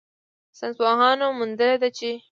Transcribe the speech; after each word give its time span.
ساینسپوهانو 0.57 1.25
موندلې 1.37 1.77
ده 1.81 1.89
چې 1.97 2.11